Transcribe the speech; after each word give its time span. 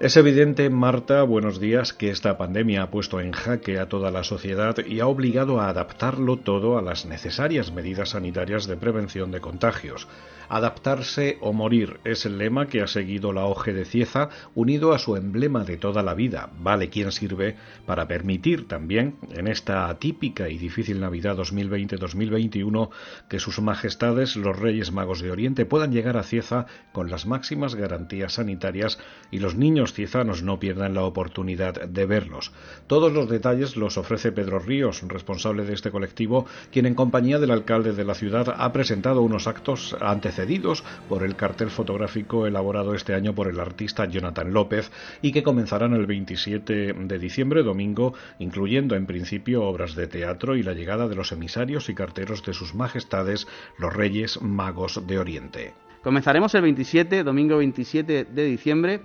Es 0.00 0.16
evidente, 0.16 0.70
Marta, 0.70 1.24
buenos 1.24 1.58
días, 1.58 1.92
que 1.92 2.10
esta 2.10 2.38
pandemia 2.38 2.84
ha 2.84 2.90
puesto 2.90 3.20
en 3.20 3.32
jaque 3.32 3.80
a 3.80 3.88
toda 3.88 4.12
la 4.12 4.22
sociedad 4.22 4.76
y 4.86 5.00
ha 5.00 5.08
obligado 5.08 5.60
a 5.60 5.68
adaptarlo 5.68 6.36
todo 6.36 6.78
a 6.78 6.82
las 6.82 7.04
necesarias 7.04 7.72
medidas 7.72 8.10
sanitarias 8.10 8.68
de 8.68 8.76
prevención 8.76 9.32
de 9.32 9.40
contagios. 9.40 10.06
Adaptarse 10.48 11.36
o 11.42 11.52
morir 11.52 12.00
es 12.04 12.24
el 12.24 12.38
lema 12.38 12.68
que 12.68 12.80
ha 12.80 12.86
seguido 12.86 13.32
la 13.32 13.44
OGE 13.44 13.74
de 13.74 13.84
Cieza, 13.84 14.30
unido 14.54 14.94
a 14.94 14.98
su 14.98 15.16
emblema 15.16 15.64
de 15.64 15.76
toda 15.76 16.02
la 16.02 16.14
vida, 16.14 16.50
vale 16.60 16.88
quien 16.88 17.12
sirve, 17.12 17.56
para 17.84 18.08
permitir 18.08 18.66
también, 18.66 19.16
en 19.34 19.46
esta 19.46 19.88
atípica 19.88 20.48
y 20.48 20.56
difícil 20.56 21.00
Navidad 21.00 21.36
2020-2021, 21.36 22.88
que 23.28 23.40
sus 23.40 23.60
majestades, 23.60 24.36
los 24.36 24.58
Reyes 24.58 24.90
Magos 24.90 25.20
de 25.20 25.32
Oriente, 25.32 25.66
puedan 25.66 25.92
llegar 25.92 26.16
a 26.16 26.22
Cieza 26.22 26.66
con 26.92 27.10
las 27.10 27.26
máximas 27.26 27.74
garantías 27.74 28.34
sanitarias 28.34 28.98
y 29.30 29.40
los 29.40 29.54
niños 29.54 29.87
ciezanos 29.92 30.42
no 30.42 30.58
pierdan 30.58 30.94
la 30.94 31.04
oportunidad 31.04 31.88
de 31.88 32.06
verlos. 32.06 32.52
Todos 32.86 33.12
los 33.12 33.28
detalles 33.28 33.76
los 33.76 33.98
ofrece 33.98 34.32
Pedro 34.32 34.58
Ríos, 34.58 35.02
responsable 35.06 35.64
de 35.64 35.74
este 35.74 35.90
colectivo, 35.90 36.46
quien 36.72 36.86
en 36.86 36.94
compañía 36.94 37.38
del 37.38 37.50
alcalde 37.50 37.92
de 37.92 38.04
la 38.04 38.14
ciudad 38.14 38.54
ha 38.56 38.72
presentado 38.72 39.22
unos 39.22 39.46
actos 39.46 39.96
ante 40.00 40.32
cedidos 40.32 40.84
por 41.08 41.22
el 41.22 41.36
cartel 41.36 41.70
fotográfico 41.70 42.46
elaborado 42.46 42.94
este 42.94 43.14
año 43.14 43.34
por 43.34 43.48
el 43.48 43.60
artista 43.60 44.06
Jonathan 44.06 44.52
López 44.52 44.90
y 45.22 45.32
que 45.32 45.42
comenzarán 45.42 45.94
el 45.94 46.06
27 46.06 46.92
de 46.92 47.18
diciembre, 47.18 47.62
domingo, 47.62 48.14
incluyendo 48.38 48.94
en 48.94 49.06
principio 49.06 49.64
obras 49.64 49.94
de 49.94 50.06
teatro 50.06 50.56
y 50.56 50.62
la 50.62 50.74
llegada 50.74 51.08
de 51.08 51.14
los 51.14 51.32
emisarios 51.32 51.88
y 51.88 51.94
carteros 51.94 52.44
de 52.44 52.54
sus 52.54 52.74
majestades, 52.74 53.46
los 53.78 53.94
Reyes 53.94 54.40
Magos 54.42 55.06
de 55.06 55.18
Oriente. 55.18 55.74
Comenzaremos 56.02 56.54
el 56.54 56.62
27, 56.62 57.24
domingo 57.24 57.58
27 57.58 58.24
de 58.24 58.44
diciembre, 58.44 59.00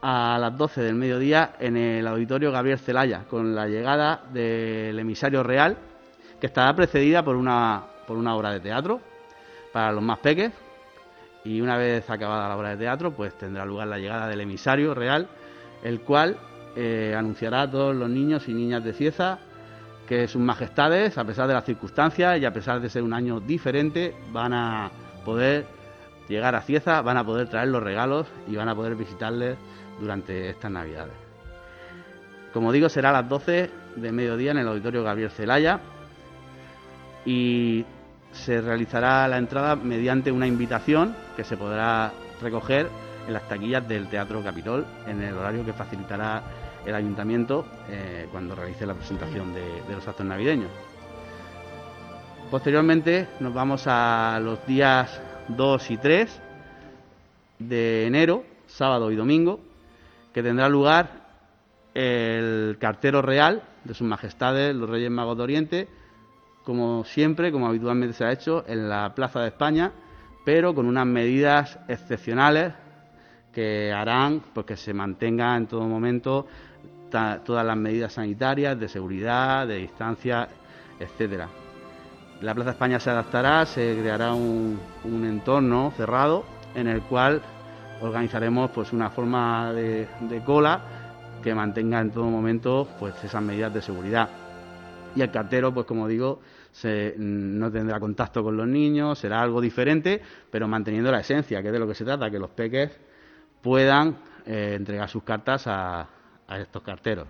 a 0.00 0.38
las 0.40 0.56
12 0.56 0.82
del 0.82 0.94
mediodía 0.94 1.54
en 1.58 1.76
el 1.76 2.06
auditorio 2.06 2.52
Gabriel 2.52 2.78
Celaya, 2.78 3.24
con 3.28 3.54
la 3.54 3.66
llegada 3.66 4.22
del 4.32 4.98
emisario 4.98 5.42
real, 5.42 5.76
que 6.40 6.46
estará 6.46 6.74
precedida 6.74 7.24
por 7.24 7.36
una, 7.36 7.84
por 8.06 8.16
una 8.16 8.36
obra 8.36 8.52
de 8.52 8.60
teatro 8.60 9.00
para 9.72 9.92
los 9.92 10.02
más 10.02 10.18
peques. 10.18 10.52
Y 11.44 11.60
una 11.60 11.76
vez 11.76 12.08
acabada 12.10 12.48
la 12.48 12.56
obra 12.56 12.70
de 12.70 12.76
teatro 12.76 13.12
pues 13.12 13.36
tendrá 13.38 13.64
lugar 13.64 13.88
la 13.88 13.98
llegada 13.98 14.28
del 14.28 14.40
emisario 14.40 14.94
real, 14.94 15.28
el 15.82 16.00
cual 16.00 16.36
eh, 16.76 17.14
anunciará 17.16 17.62
a 17.62 17.70
todos 17.70 17.94
los 17.94 18.08
niños 18.08 18.48
y 18.48 18.54
niñas 18.54 18.84
de 18.84 18.92
Cieza 18.92 19.38
que 20.06 20.26
sus 20.26 20.40
majestades, 20.40 21.18
a 21.18 21.24
pesar 21.24 21.46
de 21.48 21.54
las 21.54 21.64
circunstancias 21.64 22.40
y 22.40 22.44
a 22.44 22.52
pesar 22.52 22.80
de 22.80 22.88
ser 22.88 23.02
un 23.02 23.12
año 23.12 23.40
diferente, 23.40 24.14
van 24.32 24.54
a 24.54 24.90
poder 25.24 25.77
llegar 26.28 26.54
a 26.54 26.60
Cieza, 26.60 27.02
van 27.02 27.16
a 27.16 27.24
poder 27.24 27.48
traer 27.48 27.68
los 27.68 27.82
regalos 27.82 28.26
y 28.46 28.56
van 28.56 28.68
a 28.68 28.74
poder 28.74 28.94
visitarles 28.94 29.56
durante 30.00 30.50
estas 30.50 30.70
navidades. 30.70 31.14
Como 32.52 32.72
digo, 32.72 32.88
será 32.88 33.10
a 33.10 33.12
las 33.12 33.28
12 33.28 33.70
de 33.96 34.12
mediodía 34.12 34.52
en 34.52 34.58
el 34.58 34.68
auditorio 34.68 35.02
Gabriel 35.02 35.30
Celaya 35.30 35.80
y 37.24 37.84
se 38.32 38.60
realizará 38.60 39.26
la 39.28 39.38
entrada 39.38 39.76
mediante 39.76 40.32
una 40.32 40.46
invitación 40.46 41.14
que 41.36 41.44
se 41.44 41.56
podrá 41.56 42.12
recoger 42.40 42.88
en 43.26 43.34
las 43.34 43.48
taquillas 43.48 43.86
del 43.86 44.08
Teatro 44.08 44.42
Capitol 44.42 44.86
en 45.06 45.22
el 45.22 45.34
horario 45.34 45.64
que 45.64 45.72
facilitará 45.72 46.42
el 46.86 46.94
ayuntamiento 46.94 47.66
eh, 47.90 48.26
cuando 48.30 48.54
realice 48.54 48.86
la 48.86 48.94
presentación 48.94 49.52
de, 49.52 49.82
de 49.86 49.94
los 49.94 50.06
actos 50.08 50.24
navideños. 50.24 50.70
Posteriormente 52.50 53.28
nos 53.40 53.52
vamos 53.52 53.84
a 53.86 54.40
los 54.42 54.64
días 54.66 55.20
2 55.48 55.90
y 55.90 55.96
3 55.96 56.40
de 57.58 58.06
enero, 58.06 58.44
sábado 58.66 59.10
y 59.10 59.16
domingo, 59.16 59.60
que 60.32 60.42
tendrá 60.42 60.68
lugar 60.68 61.28
el 61.94 62.76
cartero 62.78 63.22
real 63.22 63.62
de 63.84 63.94
sus 63.94 64.06
majestades 64.06 64.74
los 64.74 64.88
Reyes 64.88 65.10
Magos 65.10 65.36
de 65.36 65.42
Oriente 65.42 65.88
como 66.68 67.02
siempre, 67.02 67.50
como 67.50 67.66
habitualmente 67.66 68.12
se 68.12 68.26
ha 68.26 68.30
hecho, 68.30 68.62
en 68.68 68.90
la 68.90 69.14
Plaza 69.14 69.40
de 69.40 69.48
España, 69.48 69.90
pero 70.44 70.74
con 70.74 70.84
unas 70.84 71.06
medidas 71.06 71.78
excepcionales 71.88 72.74
que 73.54 73.90
harán 73.90 74.42
pues, 74.52 74.66
que 74.66 74.76
se 74.76 74.92
mantenga 74.92 75.56
en 75.56 75.66
todo 75.66 75.84
momento 75.84 76.46
todas 77.10 77.64
las 77.64 77.76
medidas 77.78 78.12
sanitarias, 78.12 78.78
de 78.78 78.86
seguridad, 78.86 79.66
de 79.66 79.76
distancia, 79.76 80.46
etcétera. 81.00 81.48
La 82.40 82.54
Plaza 82.54 82.70
España 82.70 83.00
se 83.00 83.10
adaptará, 83.10 83.66
se 83.66 83.96
creará 83.98 84.32
un, 84.32 84.78
entorno 85.04 85.92
cerrado 85.96 86.44
en 86.76 86.86
el 86.86 87.02
cual 87.02 87.42
organizaremos 88.00 88.70
pues 88.70 88.92
una 88.92 89.10
forma 89.10 89.72
de, 89.72 90.06
cola 90.46 90.80
que 91.42 91.52
mantenga 91.52 92.00
en 92.00 92.12
todo 92.12 92.26
momento 92.26 92.88
pues 93.00 93.14
esas 93.24 93.42
medidas 93.42 93.74
de 93.74 93.82
seguridad. 93.82 94.28
Y 95.16 95.22
el 95.22 95.32
cartero, 95.32 95.74
pues 95.74 95.84
como 95.84 96.06
digo, 96.06 96.40
no 97.16 97.72
tendrá 97.72 97.98
contacto 97.98 98.44
con 98.44 98.56
los 98.56 98.68
niños, 98.68 99.18
será 99.18 99.42
algo 99.42 99.60
diferente, 99.60 100.22
pero 100.48 100.68
manteniendo 100.68 101.10
la 101.10 101.20
esencia, 101.20 101.60
que 101.60 101.68
es 101.68 101.72
de 101.72 101.80
lo 101.80 101.88
que 101.88 101.94
se 101.94 102.04
trata, 102.04 102.30
que 102.30 102.38
los 102.38 102.50
peques 102.50 102.96
puedan 103.60 104.16
eh, 104.46 104.74
entregar 104.76 105.08
sus 105.08 105.24
cartas 105.24 105.66
a, 105.66 106.06
estos 106.56 106.82
carteros. 106.82 107.26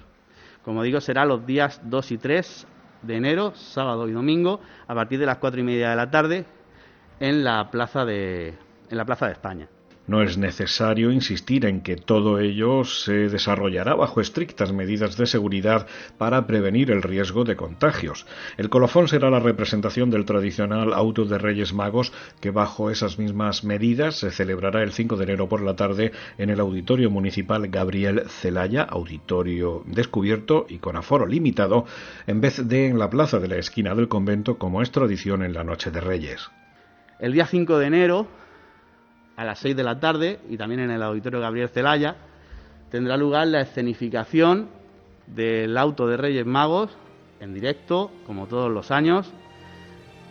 Como 0.62 0.82
digo, 0.82 1.00
será 1.00 1.24
los 1.24 1.46
días 1.46 1.80
2 1.82 2.12
y 2.12 2.18
3 2.18 2.66
de 3.02 3.16
enero, 3.16 3.52
sábado 3.54 4.08
y 4.08 4.12
domingo, 4.12 4.60
a 4.86 4.94
partir 4.94 5.18
de 5.18 5.26
las 5.26 5.38
cuatro 5.38 5.60
y 5.60 5.64
media 5.64 5.90
de 5.90 5.96
la 5.96 6.10
tarde, 6.10 6.44
en 7.20 7.44
la 7.44 7.70
plaza 7.70 8.04
de, 8.04 8.54
en 8.90 8.96
la 8.96 9.04
plaza 9.04 9.26
de 9.26 9.32
España. 9.32 9.68
No 10.08 10.22
es 10.22 10.38
necesario 10.38 11.12
insistir 11.12 11.66
en 11.66 11.82
que 11.82 11.96
todo 11.96 12.40
ello 12.40 12.82
se 12.84 13.28
desarrollará 13.28 13.94
bajo 13.94 14.22
estrictas 14.22 14.72
medidas 14.72 15.18
de 15.18 15.26
seguridad 15.26 15.86
para 16.16 16.46
prevenir 16.46 16.90
el 16.90 17.02
riesgo 17.02 17.44
de 17.44 17.56
contagios. 17.56 18.26
El 18.56 18.70
colofón 18.70 19.06
será 19.06 19.28
la 19.28 19.38
representación 19.38 20.08
del 20.08 20.24
tradicional 20.24 20.94
auto 20.94 21.26
de 21.26 21.36
Reyes 21.36 21.74
Magos 21.74 22.14
que 22.40 22.50
bajo 22.50 22.90
esas 22.90 23.18
mismas 23.18 23.64
medidas 23.64 24.16
se 24.16 24.30
celebrará 24.30 24.82
el 24.82 24.92
5 24.92 25.18
de 25.18 25.24
enero 25.24 25.46
por 25.46 25.60
la 25.60 25.76
tarde 25.76 26.12
en 26.38 26.48
el 26.48 26.60
Auditorio 26.60 27.10
Municipal 27.10 27.68
Gabriel 27.68 28.22
Celaya, 28.28 28.84
auditorio 28.84 29.82
descubierto 29.84 30.64
y 30.70 30.78
con 30.78 30.96
aforo 30.96 31.26
limitado, 31.26 31.84
en 32.26 32.40
vez 32.40 32.66
de 32.66 32.86
en 32.86 32.98
la 32.98 33.10
plaza 33.10 33.40
de 33.40 33.48
la 33.48 33.56
esquina 33.56 33.94
del 33.94 34.08
convento 34.08 34.56
como 34.56 34.80
es 34.80 34.90
tradición 34.90 35.42
en 35.42 35.52
la 35.52 35.64
Noche 35.64 35.90
de 35.90 36.00
Reyes. 36.00 36.50
El 37.20 37.34
día 37.34 37.46
5 37.46 37.78
de 37.78 37.86
enero 37.86 38.26
a 39.38 39.44
las 39.44 39.60
6 39.60 39.76
de 39.76 39.84
la 39.84 40.00
tarde 40.00 40.40
y 40.50 40.56
también 40.56 40.80
en 40.80 40.90
el 40.90 41.00
Auditorio 41.00 41.38
Gabriel 41.38 41.68
Celaya 41.68 42.16
tendrá 42.90 43.16
lugar 43.16 43.46
la 43.46 43.60
escenificación 43.60 44.68
del 45.28 45.78
auto 45.78 46.08
de 46.08 46.16
Reyes 46.16 46.44
Magos 46.44 46.90
en 47.38 47.54
directo, 47.54 48.10
como 48.26 48.48
todos 48.48 48.68
los 48.68 48.90
años, 48.90 49.32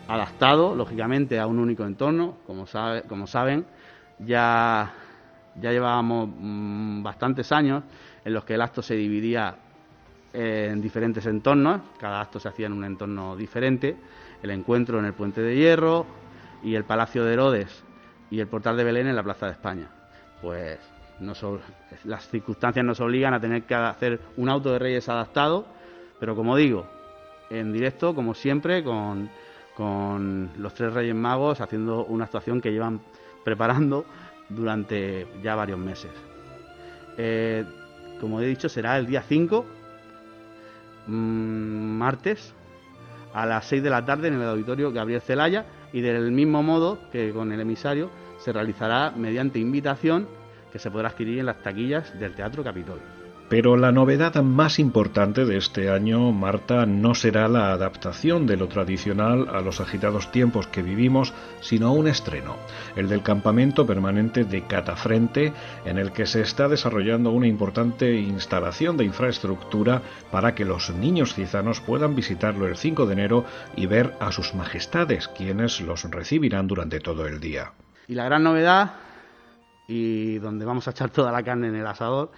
adaptado, 0.10 0.76
lógicamente, 0.76 1.40
a 1.40 1.48
un 1.48 1.58
único 1.58 1.86
entorno. 1.86 2.40
Como, 2.46 2.68
saben, 2.68 3.66
ya, 4.20 4.92
ya 5.56 5.72
llevábamos 5.72 6.30
mm, 6.38 7.02
bastantes 7.02 7.50
años 7.54 7.84
en 8.26 8.34
los 8.34 8.44
que 8.44 8.56
el 8.56 8.62
acto 8.62 8.82
se 8.82 8.96
dividía 8.96 9.56
en 10.34 10.82
diferentes 10.82 11.26
entornos, 11.28 11.80
cada 11.98 12.20
acto 12.20 12.42
se 12.42 12.50
hacía 12.50 12.66
en 12.66 12.74
un 12.74 12.84
entorno 12.84 13.38
diferente, 13.38 13.96
el 14.44 14.50
encuentro 14.50 15.00
en 15.00 15.06
el 15.06 15.14
Puente 15.14 15.40
de 15.40 15.56
Hierro 15.56 16.06
y 16.62 16.76
el 16.76 16.84
Palacio 16.84 17.24
de 17.24 17.32
Herodes 17.32 17.87
y 18.30 18.40
el 18.40 18.48
portal 18.48 18.78
de 18.78 18.84
Belén 18.84 19.08
en 19.08 19.16
la 19.16 19.24
Plaza 19.24 19.48
de 19.48 19.54
España. 19.54 19.90
Pues 20.42 20.80
las 22.04 22.28
circunstancias 22.30 22.86
nos 22.86 23.00
obligan 23.00 23.34
a 23.34 23.40
tener 23.40 23.64
que 23.64 23.76
hacer 23.76 24.20
un 24.38 24.50
auto 24.50 24.72
de 24.72 24.80
Reyes 24.80 25.10
adaptado, 25.10 25.66
pero 26.20 26.36
como 26.36 26.56
digo, 26.56 26.88
en 27.50 27.74
directo, 27.74 28.14
como 28.14 28.34
siempre, 28.34 28.84
con, 28.84 29.30
con 29.76 30.52
los 30.58 30.74
tres 30.74 30.94
Reyes 30.94 31.16
Magos 31.16 31.62
haciendo 31.62 32.06
una 32.06 32.26
actuación 32.26 32.62
que 32.62 32.72
llevan 32.72 33.02
preparando 33.44 34.06
durante 34.50 35.28
ya 35.42 35.56
varios 35.56 35.80
meses. 35.80 36.12
Eh, 37.18 37.66
como 38.20 38.42
he 38.42 38.46
dicho, 38.46 38.70
será 38.70 38.98
el 38.98 39.08
día 39.08 39.22
5, 39.22 39.66
mm, 41.08 41.12
martes, 41.12 42.54
a 43.34 43.46
las 43.46 43.66
6 43.66 43.84
de 43.84 43.90
la 43.90 44.06
tarde 44.06 44.30
en 44.30 44.36
el 44.36 44.48
auditorio 44.48 44.92
Gabriel 44.92 45.22
Celaya 45.22 45.66
y 45.94 46.02
del 46.02 46.32
mismo 46.32 46.64
modo 46.64 47.00
que 47.12 47.32
con 47.32 47.52
el 47.52 47.60
emisario 47.60 48.10
se 48.40 48.54
realizará 48.54 49.12
mediante 49.12 49.60
invitación 49.60 50.28
que 50.72 50.80
se 50.80 50.92
podrá 50.92 51.10
adquirir 51.10 51.40
en 51.40 51.46
las 51.46 51.62
taquillas 51.64 52.18
del 52.20 52.36
Teatro 52.36 52.64
Capitol. 52.64 53.00
Pero 53.50 53.78
la 53.78 53.94
novedad 53.94 54.36
más 54.44 54.78
importante 54.78 55.46
de 55.46 55.56
este 55.56 55.90
año, 55.90 56.34
Marta, 56.34 56.86
no 56.86 57.16
será 57.16 57.48
la 57.48 57.72
adaptación 57.72 58.46
de 58.46 58.58
lo 58.58 58.68
tradicional 58.68 59.48
a 59.50 59.62
los 59.62 59.80
agitados 59.80 60.32
tiempos 60.32 60.68
que 60.68 60.82
vivimos, 60.82 61.34
sino 61.62 61.94
un 61.94 62.10
estreno, 62.10 62.58
el 62.98 63.08
del 63.08 63.24
campamento 63.24 63.86
permanente 63.86 64.44
de 64.44 64.64
Catafrente, 64.64 65.54
en 65.86 65.98
el 65.98 66.12
que 66.12 66.26
se 66.26 66.42
está 66.42 66.68
desarrollando 66.68 67.32
una 67.32 67.48
importante 67.48 68.16
instalación 68.16 68.98
de 68.98 69.06
infraestructura 69.06 70.02
para 70.30 70.54
que 70.54 70.66
los 70.66 70.90
niños 70.90 71.34
cizanos 71.34 71.80
puedan 71.80 72.16
visitarlo 72.16 72.68
el 72.68 72.76
5 72.76 73.06
de 73.06 73.14
enero 73.14 73.46
y 73.78 73.86
ver 73.86 74.14
a 74.20 74.34
sus 74.34 74.56
majestades, 74.56 75.30
quienes 75.30 75.80
los 75.80 76.04
recibirán 76.04 76.68
durante 76.68 77.00
todo 77.00 77.26
el 77.26 77.40
día. 77.40 77.72
Y 78.10 78.16
la 78.16 78.26
gran 78.26 78.44
novedad 78.44 78.92
y 79.88 80.38
donde 80.40 80.66
vamos 80.66 80.88
a 80.88 80.92
echar 80.92 81.10
toda 81.10 81.32
la 81.32 81.44
carne 81.44 81.70
en 81.70 81.76
el 81.76 81.88
asador. 81.88 82.32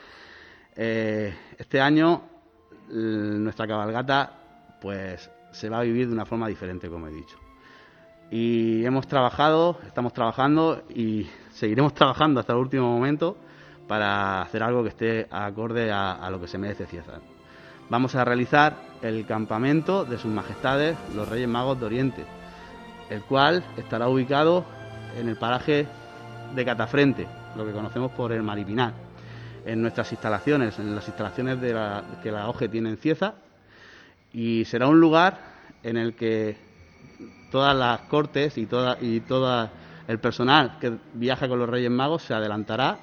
Eh, 0.82 1.36
este 1.58 1.82
año 1.82 2.22
nuestra 2.88 3.68
cabalgata 3.68 4.32
pues 4.80 5.30
se 5.52 5.68
va 5.68 5.80
a 5.80 5.82
vivir 5.82 6.08
de 6.08 6.14
una 6.14 6.26
forma 6.26 6.48
diferente, 6.48 6.90
como 6.90 7.08
he 7.08 7.12
dicho. 7.12 7.38
Y 8.32 8.86
hemos 8.86 9.06
trabajado, 9.06 9.78
estamos 9.86 10.14
trabajando 10.14 10.84
y 10.88 11.28
seguiremos 11.52 11.94
trabajando 11.96 12.40
hasta 12.40 12.54
el 12.54 12.60
último 12.60 12.90
momento 12.90 13.36
para 13.90 14.42
hacer 14.42 14.64
algo 14.64 14.82
que 14.84 14.90
esté 14.90 15.28
acorde 15.30 15.92
a, 15.92 16.30
lo 16.32 16.40
que 16.40 16.48
se 16.48 16.58
merece 16.58 16.86
Cieza. 16.86 17.20
Vamos 17.90 18.16
a 18.16 18.24
realizar 18.24 18.78
el 19.02 19.26
campamento 19.26 20.06
de 20.06 20.18
sus 20.18 20.32
majestades 20.32 20.96
los 21.14 21.28
Reyes 21.28 21.50
Magos 21.50 21.78
de 21.78 21.88
Oriente, 21.88 22.24
el 23.10 23.22
cual 23.24 23.66
estará 23.76 24.08
ubicado 24.08 24.64
en 25.20 25.28
el 25.28 25.36
paraje 25.36 25.88
de 26.56 26.64
Catafrente, 26.64 27.28
lo 27.58 27.66
que 27.66 27.74
conocemos 27.74 28.12
por 28.12 28.32
el 28.32 28.44
Maripinar, 28.44 29.09
en 29.70 29.84
nuestras 29.84 30.12
instalaciones, 30.12 30.80
en 30.80 30.96
las 30.96 31.08
instalaciones 31.08 31.62
de 31.62 31.76
que 32.24 32.32
la 32.32 32.50
OGE 32.50 32.70
tiene 32.70 32.90
en 32.90 32.98
Cieza, 32.98 33.36
y 34.34 34.66
será 34.66 34.88
un 34.88 35.00
lugar 35.00 35.40
en 35.84 35.96
el 35.96 36.16
que 36.16 36.58
todas 37.52 37.76
las 37.76 38.02
cortes 38.02 38.58
y 38.58 38.66
toda, 38.66 38.98
y 39.00 39.20
todo 39.22 39.70
el 40.08 40.20
personal 40.20 40.80
que 40.80 40.98
viaja 41.14 41.48
con 41.48 41.60
los 41.60 41.70
Reyes 41.70 41.92
Magos 41.92 42.24
se 42.24 42.34
adelantará 42.34 42.98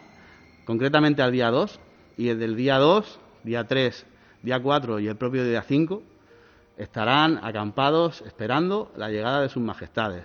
concretamente 0.64 1.22
al 1.22 1.30
día 1.30 1.50
2 1.50 1.78
y 2.16 2.26
desde 2.26 2.44
el 2.44 2.56
día 2.56 2.78
2, 2.78 3.20
día 3.44 3.64
3, 3.64 4.04
día 4.42 4.60
4 4.60 4.98
y 4.98 5.06
el 5.06 5.16
propio 5.16 5.44
día 5.44 5.62
5 5.62 6.02
estarán 6.78 7.38
acampados 7.44 8.22
esperando 8.22 8.92
la 8.96 9.08
llegada 9.08 9.40
de 9.40 9.48
sus 9.48 9.62
majestades. 9.62 10.24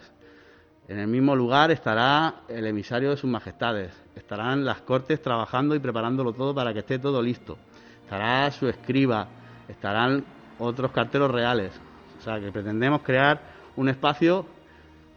En 0.92 1.00
el 1.00 1.08
mismo 1.08 1.38
lugar 1.38 1.72
estará 1.72 2.42
el 2.50 2.68
emisario 2.68 3.12
de 3.12 3.16
sus 3.16 3.30
majestades, 3.30 3.94
estarán 4.14 4.66
las 4.66 4.82
cortes 4.82 5.22
trabajando 5.22 5.74
y 5.74 5.80
preparándolo 5.80 6.34
todo 6.34 6.54
para 6.54 6.74
que 6.74 6.80
esté 6.80 7.00
todo 7.00 7.22
listo. 7.22 7.58
Estará 8.04 8.52
su 8.52 8.68
escriba, 8.68 9.26
estarán 9.70 10.26
otros 10.60 10.92
carteros 10.92 11.32
reales. 11.32 11.72
O 12.20 12.22
sea, 12.22 12.42
que 12.42 12.52
pretendemos 12.52 13.04
crear 13.04 13.40
un 13.78 13.88
espacio 13.88 14.46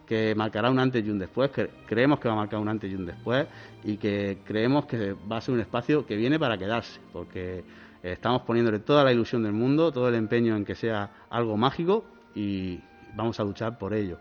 que 0.06 0.32
marcará 0.36 0.70
un 0.70 0.78
antes 0.78 1.04
y 1.04 1.10
un 1.10 1.18
después, 1.18 1.50
que 1.50 1.68
creemos 1.88 2.20
que 2.20 2.28
va 2.28 2.34
a 2.34 2.36
marcar 2.36 2.60
un 2.60 2.68
antes 2.68 2.92
y 2.92 2.94
un 2.94 3.06
después 3.06 3.44
y 3.82 3.96
que 3.96 4.38
creemos 4.44 4.86
que 4.86 5.16
va 5.28 5.38
a 5.38 5.40
ser 5.40 5.54
un 5.54 5.60
espacio 5.60 6.06
que 6.06 6.14
viene 6.14 6.38
para 6.38 6.56
quedarse, 6.56 7.00
porque 7.12 7.64
estamos 8.00 8.42
poniéndole 8.42 8.78
toda 8.78 9.02
la 9.02 9.12
ilusión 9.12 9.42
del 9.42 9.54
mundo, 9.54 9.90
todo 9.90 10.08
el 10.08 10.14
empeño 10.14 10.54
en 10.54 10.64
que 10.64 10.76
sea 10.76 11.10
algo 11.30 11.56
mágico 11.56 12.04
y 12.32 12.78
vamos 13.16 13.40
a 13.40 13.42
luchar 13.42 13.76
por 13.76 13.92
ello. 13.92 14.20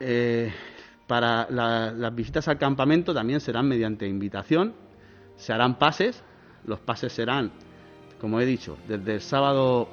Eh, 0.00 0.52
para 1.06 1.48
las 1.50 2.14
visitas 2.14 2.48
al 2.48 2.58
campamento 2.58 3.14
también 3.14 3.40
serán 3.40 3.68
mediante 3.68 4.06
invitación, 4.06 4.74
se 5.36 5.52
harán 5.52 5.78
pases, 5.78 6.22
los 6.64 6.80
pases 6.80 7.12
serán, 7.12 7.52
como 8.20 8.40
he 8.40 8.46
dicho, 8.46 8.76
desde 8.88 9.14
el 9.14 9.20
sábado 9.20 9.88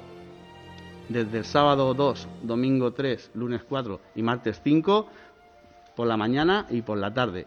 desde 1.08 1.38
el 1.38 1.44
sábado 1.44 1.94
2, 1.94 2.28
domingo 2.42 2.92
3, 2.92 3.32
lunes 3.34 3.62
4 3.68 4.00
y 4.14 4.22
martes 4.22 4.60
5 4.64 5.06
por 5.94 6.06
la 6.06 6.16
mañana 6.16 6.66
y 6.70 6.82
por 6.82 6.98
la 6.98 7.12
tarde. 7.12 7.46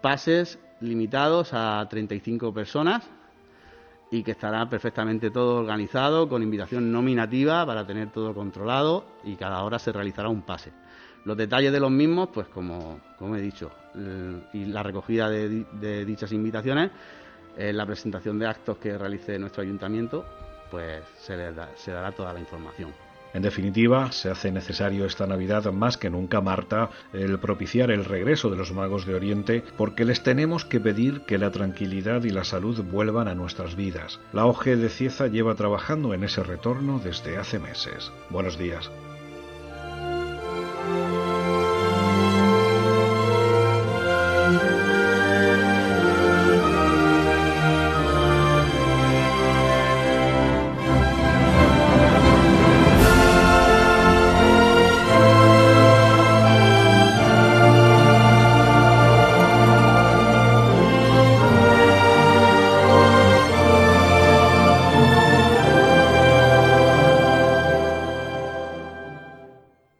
Pases 0.00 0.58
limitados 0.80 1.50
a 1.52 1.86
35 1.88 2.52
personas 2.52 3.08
y 4.10 4.22
que 4.22 4.32
estará 4.32 4.68
perfectamente 4.68 5.30
todo 5.30 5.56
organizado 5.56 6.28
con 6.28 6.42
invitación 6.42 6.90
nominativa 6.92 7.66
para 7.66 7.86
tener 7.86 8.10
todo 8.10 8.34
controlado 8.34 9.04
y 9.24 9.36
cada 9.36 9.62
hora 9.62 9.78
se 9.78 9.92
realizará 9.92 10.28
un 10.28 10.42
pase. 10.42 10.72
Los 11.26 11.36
detalles 11.36 11.72
de 11.72 11.80
los 11.80 11.90
mismos, 11.90 12.28
pues 12.32 12.46
como, 12.46 13.00
he 13.36 13.40
dicho, 13.40 13.72
y 14.52 14.64
la 14.66 14.84
recogida 14.84 15.28
de, 15.28 16.04
dichas 16.04 16.30
invitaciones, 16.30 16.92
la 17.58 17.84
presentación 17.84 18.38
de 18.38 18.46
actos 18.46 18.78
que 18.78 18.96
realice 18.96 19.36
nuestro 19.36 19.62
ayuntamiento 19.62 20.24
pues 20.70 21.02
se, 21.18 21.36
le 21.36 21.52
se 21.74 21.90
dará 21.90 22.12
toda 22.12 22.32
la 22.32 22.38
información. 22.38 22.92
En 23.34 23.42
definitiva, 23.42 24.12
se 24.12 24.30
hace 24.30 24.52
necesario 24.52 25.04
esta 25.04 25.26
Navidad 25.26 25.64
más 25.72 25.98
que 25.98 26.10
nunca, 26.10 26.40
Marta, 26.40 26.90
el 27.12 27.40
propiciar 27.40 27.90
el 27.90 28.04
regreso 28.04 28.48
de 28.48 28.56
los 28.56 28.72
magos 28.72 29.04
de 29.04 29.14
Oriente, 29.16 29.64
porque 29.76 30.04
les 30.04 30.22
tenemos 30.22 30.64
que 30.64 30.78
pedir 30.78 31.22
que 31.22 31.38
la 31.38 31.50
tranquilidad 31.50 32.22
y 32.22 32.30
la 32.30 32.44
salud 32.44 32.82
vuelvan 32.84 33.26
a 33.26 33.34
nuestras 33.34 33.74
vidas. 33.74 34.20
La 34.32 34.46
OGE 34.46 34.76
de 34.76 34.88
Cieza 34.88 35.26
lleva 35.26 35.56
trabajando 35.56 36.14
en 36.14 36.22
ese 36.22 36.44
retorno 36.44 37.00
desde 37.02 37.36
hace 37.36 37.58
meses. 37.58 38.12
Buenos 38.30 38.58
días. 38.58 38.90